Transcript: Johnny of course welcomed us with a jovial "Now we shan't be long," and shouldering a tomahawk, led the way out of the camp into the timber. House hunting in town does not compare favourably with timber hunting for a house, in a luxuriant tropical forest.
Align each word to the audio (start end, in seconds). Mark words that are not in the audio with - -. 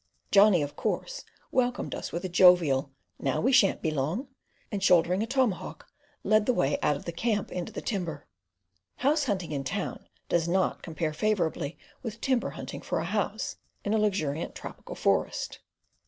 Johnny 0.31 0.63
of 0.63 0.75
course 0.75 1.23
welcomed 1.51 1.93
us 1.93 2.11
with 2.11 2.25
a 2.25 2.27
jovial 2.27 2.89
"Now 3.19 3.39
we 3.39 3.51
shan't 3.51 3.83
be 3.83 3.91
long," 3.91 4.29
and 4.71 4.81
shouldering 4.83 5.21
a 5.21 5.27
tomahawk, 5.27 5.87
led 6.23 6.47
the 6.47 6.55
way 6.55 6.79
out 6.81 6.95
of 6.95 7.05
the 7.05 7.11
camp 7.11 7.51
into 7.51 7.71
the 7.71 7.83
timber. 7.83 8.25
House 9.05 9.25
hunting 9.25 9.51
in 9.51 9.63
town 9.63 10.07
does 10.27 10.47
not 10.47 10.81
compare 10.81 11.13
favourably 11.13 11.77
with 12.01 12.19
timber 12.19 12.49
hunting 12.49 12.81
for 12.81 12.97
a 12.97 13.05
house, 13.05 13.57
in 13.85 13.93
a 13.93 13.99
luxuriant 13.99 14.55
tropical 14.55 14.95
forest. 14.95 15.59